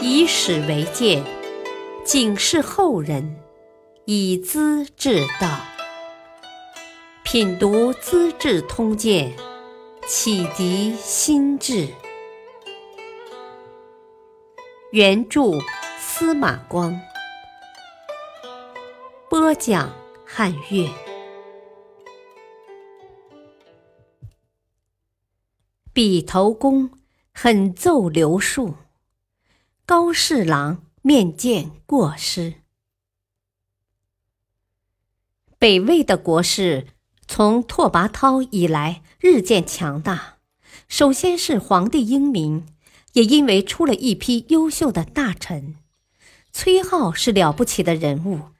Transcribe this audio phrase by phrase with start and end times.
[0.00, 1.24] 以史为鉴，
[2.04, 3.36] 警示后人，
[4.04, 5.58] 以资治道。
[7.24, 9.32] 品读《资治通鉴》，
[10.06, 11.88] 启迪心智。
[14.92, 15.50] 原著
[15.98, 16.98] 司马光，
[19.28, 19.92] 播讲
[20.24, 20.88] 汉乐。
[25.92, 26.88] 笔头公
[27.34, 28.72] 狠揍刘树，
[29.88, 32.56] 高侍郎面见过失。
[35.58, 36.88] 北魏的国势
[37.26, 40.36] 从拓跋焘以来日渐强大，
[40.88, 42.66] 首先是皇帝英明，
[43.14, 45.76] 也因为出了一批优秀的大臣。
[46.52, 48.50] 崔浩是了不起的人物，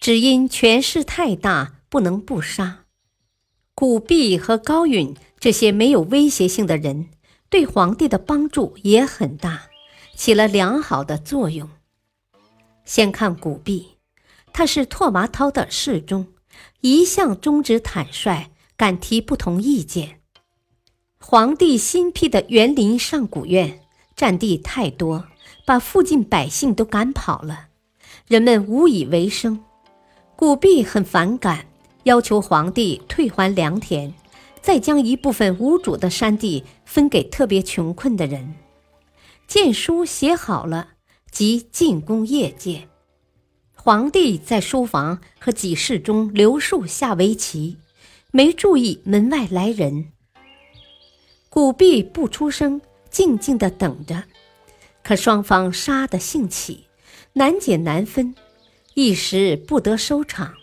[0.00, 2.86] 只因权势太大，不能不杀。
[3.76, 7.10] 古弼和高允这些没有威胁性的人，
[7.48, 9.68] 对皇帝的帮助也很大，
[10.14, 11.68] 起了良好的作用。
[12.84, 13.96] 先看古弼，
[14.52, 16.26] 他是拓跋焘的侍中，
[16.80, 20.20] 一向忠直坦率，敢提不同意见。
[21.18, 23.80] 皇帝新辟的园林上古院
[24.14, 25.24] 占地太多，
[25.64, 27.68] 把附近百姓都赶跑了，
[28.28, 29.64] 人们无以为生，
[30.36, 31.66] 古弼很反感。
[32.02, 34.12] 要求皇帝退还良田，
[34.60, 38.54] 再将一部分无主的山地分给特别穷困的人。
[39.46, 40.88] 荐书写好了，
[41.30, 42.88] 即进宫谒见。
[43.74, 47.76] 皇帝在书房和给事中刘树下围棋，
[48.30, 50.12] 没注意门外来人。
[51.50, 54.24] 古弼不出声，静静地等着。
[55.02, 56.86] 可双方杀得兴起，
[57.34, 58.34] 难解难分，
[58.94, 60.54] 一时不得收场。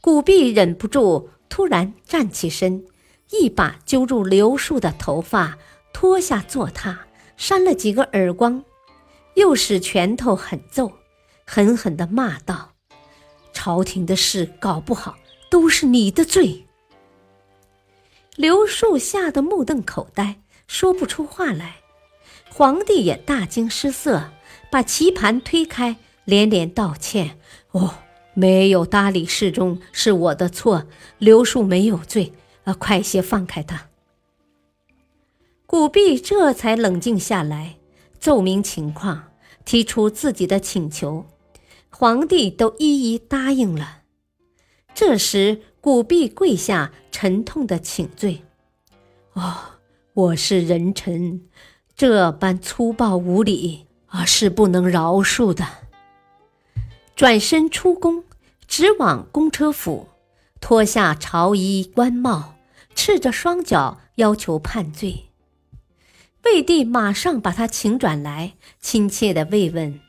[0.00, 2.86] 古弼忍不住，突然站起身，
[3.30, 5.58] 一把揪住刘树的头发，
[5.92, 6.96] 拖下坐榻，
[7.40, 8.62] 扇了几个耳光，
[9.34, 10.92] 又使拳头狠揍，
[11.46, 12.74] 狠狠地骂道
[13.54, 15.16] ：“朝廷的事搞不好，
[15.50, 16.66] 都是你的罪。”
[18.36, 21.76] 刘树吓得目瞪口呆，说不出话来。
[22.50, 24.32] 皇帝也大惊失色，
[24.70, 27.38] 把棋盘推开，连连道歉
[27.72, 27.94] ：“哦。”
[28.32, 30.86] 没有搭理侍中是我的错，
[31.18, 32.32] 刘树没有罪，
[32.62, 33.89] 啊，快些放开他。
[35.70, 37.76] 古弼这才冷静下来，
[38.18, 39.30] 奏明情况，
[39.64, 41.26] 提出自己的请求，
[41.90, 43.98] 皇帝都一一答应了。
[44.92, 48.42] 这时，古弼跪下，沉痛的请罪
[49.34, 49.54] ：“哦，
[50.12, 51.42] 我是人臣，
[51.94, 55.64] 这般粗暴无礼啊，是不能饶恕的。”
[57.14, 58.24] 转身出宫，
[58.66, 60.08] 直往公车府，
[60.60, 62.54] 脱下朝衣官帽，
[62.96, 65.29] 赤着双脚要求判罪。
[66.44, 70.00] 魏帝马上把他请转来，亲切地慰问：“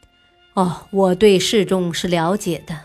[0.55, 2.79] 哦，我对侍中是了解的。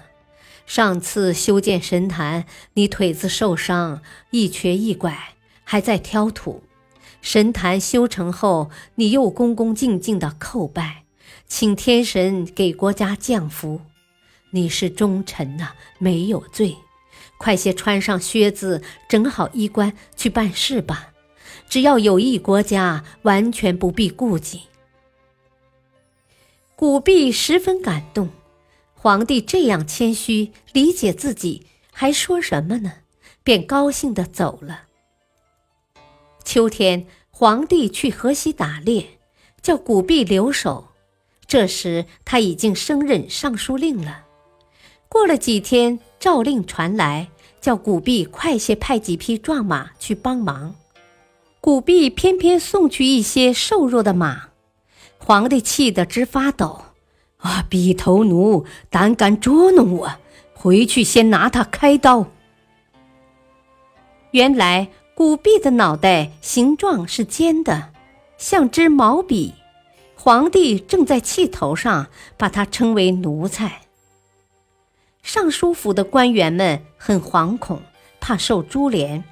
[0.66, 6.64] 上次修建神坛，你腿子受伤，一瘸一拐，还在挑土。
[7.22, 11.04] 神坛修成后，你又恭恭敬敬地叩拜，
[11.46, 13.80] 请天神给国家降福。”
[14.50, 16.76] 你是忠臣呐，没有罪，
[17.38, 21.10] 快些穿上靴子，整好衣冠去办事吧。
[21.68, 24.62] 只要有益国家，完全不必顾忌。
[26.74, 28.28] 古弼十分感动，
[28.94, 32.92] 皇帝这样谦虚，理解自己，还说什么呢？
[33.42, 34.82] 便高兴地走了。
[36.44, 39.18] 秋天，皇帝去河西打猎，
[39.62, 40.88] 叫古弼留守。
[41.46, 44.24] 这时他已经升任尚书令了。
[45.08, 47.28] 过了几天，诏令传来，
[47.60, 50.74] 叫古弼快些派几匹壮马去帮忙。
[51.66, 54.50] 古弼偏偏送去一些瘦弱的马，
[55.18, 56.84] 皇帝气得直发抖。
[57.38, 60.12] 啊，笔头奴胆敢捉弄我，
[60.54, 62.28] 回去先拿他开刀。
[64.30, 67.90] 原来古弼的脑袋形状是尖的，
[68.38, 69.52] 像支毛笔。
[70.14, 72.06] 皇帝正在气头上，
[72.36, 73.80] 把他称为奴才。
[75.20, 77.82] 尚书府的官员们很惶恐，
[78.20, 79.24] 怕受株连。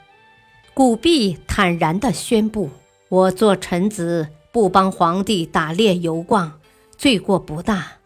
[0.74, 2.68] 古弼坦然地宣布
[3.08, 6.58] ：“我做臣子，不帮皇帝打猎游逛，
[6.98, 8.00] 罪过不大；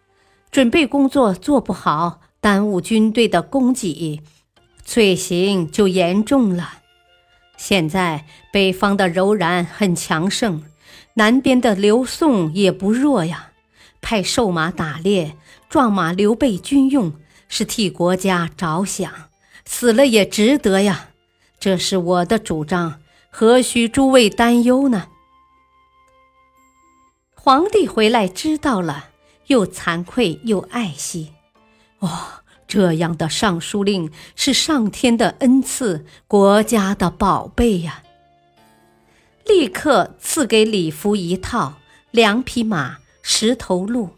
[0.50, 4.20] 准备工作做不好，耽误军队的供给，
[4.84, 6.80] 罪行就严重了。
[7.56, 10.62] 现在北方的柔然很强盛，
[11.14, 13.52] 南边的刘宋也不弱呀。
[14.02, 15.34] 派瘦马打猎，
[15.70, 17.14] 壮马留备军用。”
[17.50, 19.10] 是替国家着想，
[19.64, 21.07] 死了也值得呀！
[21.60, 23.00] 这是我的主张，
[23.30, 25.08] 何须诸位担忧呢？
[27.34, 29.10] 皇帝回来知道了，
[29.46, 31.32] 又惭愧又爱惜。
[31.98, 38.02] 哦，这样的尚书令是上天的恩赐，国家的宝贝呀！
[39.44, 41.74] 立刻赐给礼服一套，
[42.10, 44.10] 两匹马，十头鹿。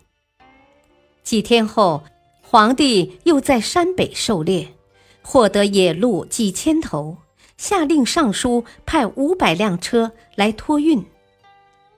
[1.23, 2.03] 几天后，
[2.43, 4.75] 皇帝又在山北狩猎，
[5.23, 7.19] 获得野鹿几千头，
[7.61, 11.05] 下令尚书派五百辆车来托运。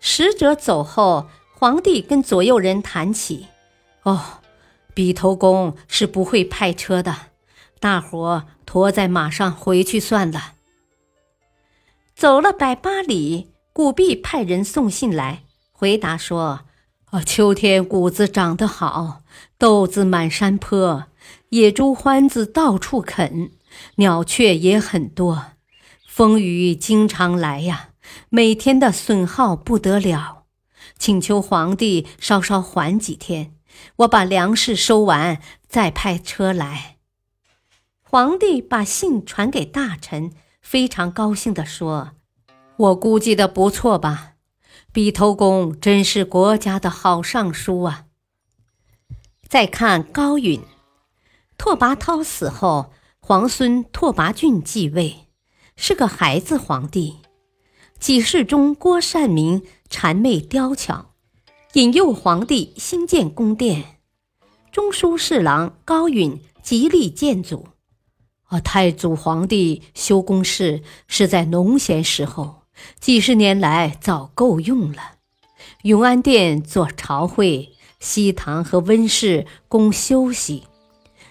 [0.00, 3.46] 使者走后，皇帝跟左右人谈起
[4.02, 4.40] ：“哦，
[4.92, 7.16] 笔头公是不会派车的，
[7.78, 10.54] 大伙驮在马上回去算了。”
[12.16, 16.62] 走了百八里，古弼派人送信来，回答说
[17.12, 19.20] ：“啊，秋天谷子长得好，
[19.56, 21.04] 豆子满山坡，
[21.50, 23.52] 野猪獾子到处啃，
[23.94, 25.51] 鸟雀也很多，
[26.14, 27.88] 风雨经常来呀，
[28.28, 30.44] 每天的损耗不得了，
[30.98, 33.54] 请求皇帝稍稍缓几天，
[33.96, 36.98] 我把粮食收完再派车来。”
[38.04, 40.32] 皇帝把信传给大臣。
[40.60, 42.10] 非常高兴地说
[42.76, 44.34] ：“我估计的不错吧？
[44.92, 48.04] 笔头公真是国家的好尚书啊。”
[49.48, 50.60] 再看高允，
[51.56, 55.26] 拓跋焘死后，皇孙拓跋浚继位，
[55.76, 57.16] 是个孩子皇帝。
[57.98, 61.12] 几世中郭善明谄媚刁巧，
[61.74, 63.98] 引诱皇帝兴建宫殿。
[64.70, 67.68] 中书侍郎高允极力建阻。
[68.44, 68.60] 啊！
[68.60, 72.64] 太祖皇帝修宫室是在农闲时候，
[73.00, 75.12] 几十年来早够用了。
[75.84, 80.64] 永安殿做朝会，西堂和温室供休息，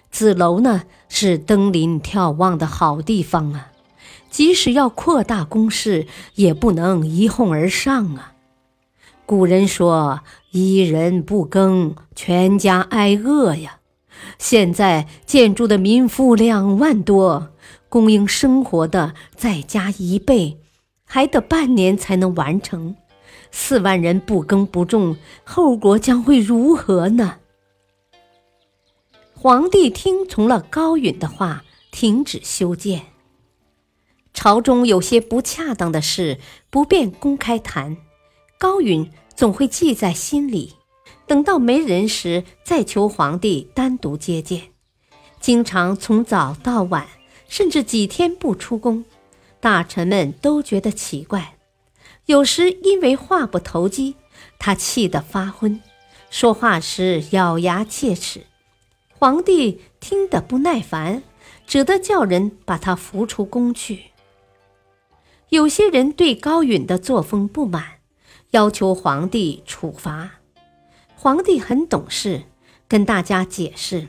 [0.10, 3.71] 紫楼呢是登临眺望的好地方啊。
[4.32, 8.34] 即使要扩大宫室，也不能一哄而上啊。
[9.28, 13.78] 古人说：“一人不耕，全家挨饿呀。”
[14.40, 17.50] 现在建筑的民夫两万多，
[17.90, 20.58] 供应生活的再加一倍，
[21.06, 22.96] 还得半年才能完成。
[23.52, 27.36] 四万人不耕不种，后果将会如何呢？
[29.34, 33.11] 皇帝听从了高允的话，停止修建。
[34.44, 36.40] 朝中有些不恰当的事，
[36.72, 37.98] 不便公开谈，
[38.58, 40.78] 高允总会记在心里。
[41.28, 44.70] 等到没人时，再求皇帝单独接见。
[45.40, 47.08] 经常从早到晚，
[47.48, 49.06] 甚至几天不出宫，
[49.60, 51.58] 大臣们都觉得奇怪。
[52.26, 54.16] 有时因为话不投机，
[54.58, 55.80] 他气得发昏，
[56.32, 58.48] 说话时咬牙切齿。
[59.12, 61.22] 皇帝听得不耐烦，
[61.68, 64.06] 只得叫人把他扶出宫去。
[65.52, 67.84] 有些人对高允的作风不满，
[68.52, 70.40] 要求皇帝处罚。
[71.14, 72.44] 皇帝很懂事，
[72.88, 74.08] 跟大家解释：“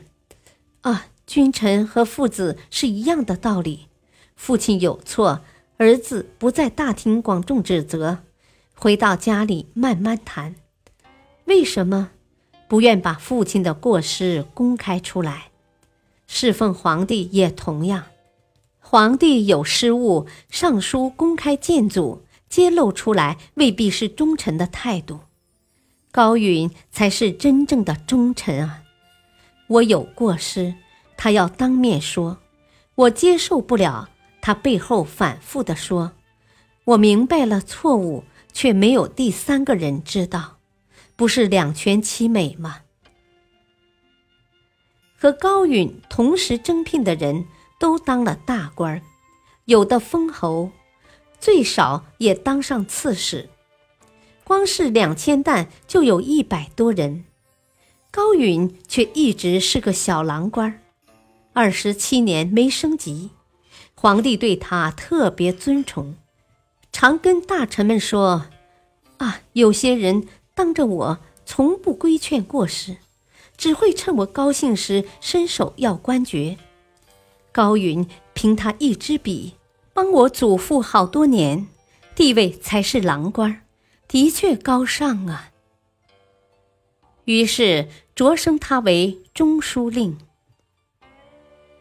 [0.83, 3.87] 啊，君臣和父子是一样的道理。
[4.37, 5.41] 父亲有错，
[5.75, 8.19] 儿子不在大庭广众指责，
[8.73, 10.55] 回到家里慢慢谈。
[11.43, 12.11] 为什么
[12.69, 15.49] 不愿把父亲的过失公开出来？
[16.25, 18.05] 侍奉皇帝也同样，
[18.93, 25.21] 皇帝有失误，上书公开谏阻，揭露出来，未必是忠臣的态度。”
[26.13, 28.83] 高允才是真正的忠臣啊！
[29.65, 30.75] 我有过失，
[31.17, 32.37] 他要当面说，
[32.93, 34.09] 我接受不了。
[34.39, 36.11] 他背后反复的说，
[36.85, 38.23] 我明白了错误，
[38.53, 40.59] 却没有第三个人知道，
[41.15, 42.81] 不是两全其美吗？
[45.17, 47.45] 和高允同时征聘的人
[47.83, 49.01] 都当了大官，
[49.65, 50.71] 有的封侯，
[51.37, 53.49] 最少也当上刺史。
[54.45, 57.25] 光是两千担就有一百多人，
[58.09, 60.81] 高允却一直是个小郎官，
[61.51, 63.31] 二十七年没升级，
[63.95, 66.15] 皇帝对他特别尊崇，
[66.93, 68.45] 常跟大臣们说
[69.19, 70.25] ：“啊，有些人
[70.55, 72.95] 当着我从不规劝过失，
[73.57, 76.57] 只会趁我高兴时伸手要官爵。
[77.53, 79.53] 高允凭他一支笔，
[79.93, 81.67] 帮我祖父好多年，
[82.13, 83.61] 地位才是郎官。”
[84.05, 85.49] 的确高尚啊！
[87.25, 90.17] 于是擢升他为中书令。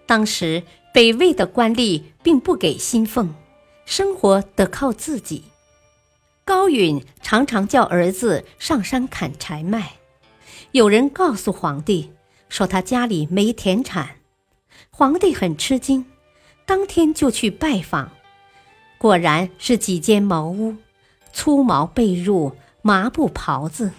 [0.07, 0.63] 当时
[0.95, 3.35] 北魏的官吏并不给薪俸，
[3.85, 5.45] 生活得靠自己。
[6.45, 9.95] 高允常常叫儿子上山砍柴卖。
[10.71, 12.13] 有人告诉皇帝，
[12.49, 14.22] 说他家里没田产。
[14.95, 16.05] 皇帝很吃惊，
[16.67, 18.13] 当天就去拜访，
[18.99, 20.77] 果然是几间茅屋。
[21.33, 23.93] 粗毛被褥，麻布袍子，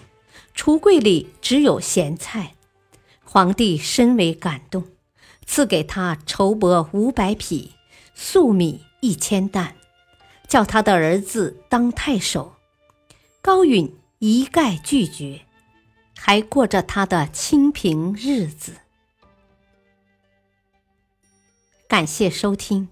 [0.54, 2.54] 橱柜里只有咸菜。
[3.24, 4.84] 皇帝深为感动，
[5.44, 7.72] 赐给他绸帛五百匹，
[8.14, 9.74] 粟米一千担，
[10.46, 12.54] 叫他的儿子当太守。
[13.42, 15.40] 高允一概拒绝，
[16.16, 18.74] 还过着他的清贫日子。
[21.94, 22.88] 感谢收听，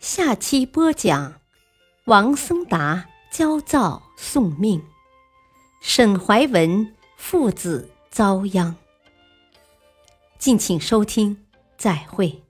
[0.00, 1.34] 下期播讲
[2.06, 4.82] 王僧达焦躁送命，
[5.80, 8.74] 沈怀文父子遭殃。
[10.40, 11.46] 敬请收听，
[11.78, 12.42] 再会。